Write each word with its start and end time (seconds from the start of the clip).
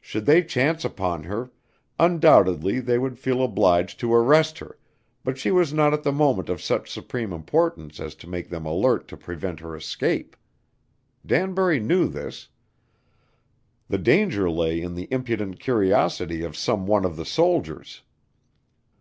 Should 0.00 0.26
they 0.26 0.42
chance 0.42 0.84
upon 0.84 1.22
her, 1.22 1.52
undoubtedly 1.96 2.80
they 2.80 2.98
would 2.98 3.16
feel 3.16 3.44
obliged 3.44 4.00
to 4.00 4.12
arrest 4.12 4.58
her, 4.58 4.76
but 5.22 5.38
she 5.38 5.52
was 5.52 5.72
not 5.72 5.94
at 5.94 6.02
the 6.02 6.10
moment 6.10 6.48
of 6.48 6.60
such 6.60 6.90
supreme 6.90 7.32
importance 7.32 8.00
as 8.00 8.16
to 8.16 8.28
make 8.28 8.48
them 8.48 8.66
alert 8.66 9.06
to 9.06 9.16
prevent 9.16 9.60
her 9.60 9.76
escape. 9.76 10.34
Danbury 11.24 11.78
knew 11.78 12.08
this. 12.08 12.48
The 13.86 13.98
danger 13.98 14.50
lay 14.50 14.80
in 14.82 14.96
the 14.96 15.06
impudent 15.12 15.60
curiosity 15.60 16.42
of 16.42 16.56
some 16.56 16.84
one 16.88 17.04
of 17.04 17.14
the 17.14 17.24
soldiers. 17.24 18.02